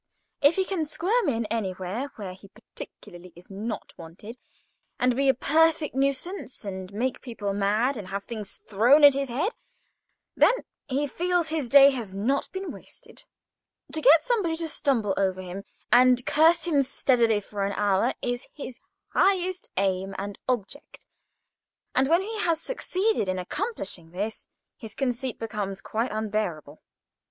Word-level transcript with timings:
If 0.41 0.55
he 0.55 0.65
can 0.65 0.83
squirm 0.83 1.29
in 1.29 1.45
anywhere 1.51 2.11
where 2.15 2.33
he 2.33 2.47
particularly 2.47 3.31
is 3.35 3.51
not 3.51 3.93
wanted, 3.99 4.35
and 4.99 5.15
be 5.15 5.29
a 5.29 5.33
perfect 5.35 5.93
nuisance, 5.93 6.65
and 6.65 6.91
make 6.91 7.21
people 7.21 7.53
mad, 7.53 7.95
and 7.97 8.07
have 8.07 8.23
things 8.23 8.57
thrown 8.67 9.03
at 9.03 9.13
his 9.13 9.29
head, 9.29 9.51
then 10.35 10.55
he 10.87 11.05
feels 11.05 11.49
his 11.49 11.69
day 11.69 11.91
has 11.91 12.15
not 12.15 12.51
been 12.51 12.71
wasted. 12.71 13.25
To 13.93 14.01
get 14.01 14.23
somebody 14.23 14.55
to 14.55 14.67
stumble 14.67 15.13
over 15.17 15.39
him, 15.39 15.65
and 15.91 16.25
curse 16.25 16.63
him 16.65 16.81
steadily 16.81 17.39
for 17.39 17.63
an 17.63 17.73
hour, 17.73 18.15
is 18.23 18.47
his 18.55 18.79
highest 19.09 19.69
aim 19.77 20.15
and 20.17 20.39
object; 20.49 21.05
and, 21.93 22.07
when 22.09 22.23
he 22.23 22.39
has 22.39 22.59
succeeded 22.59 23.29
in 23.29 23.37
accomplishing 23.37 24.09
this, 24.09 24.47
his 24.77 24.95
conceit 24.95 25.37
becomes 25.37 25.79
quite 25.79 26.11
unbearable. 26.11 26.81